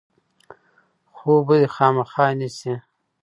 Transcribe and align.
خوب 1.15 1.41
به 1.47 1.55
دی 1.61 1.67
خامخا 1.75 2.27
نیسي. 2.39 2.73